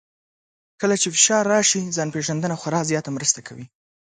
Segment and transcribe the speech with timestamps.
[0.81, 3.65] کله چې فشار راشي، ځان پېژندنه خورا زیاته مرسته کوي.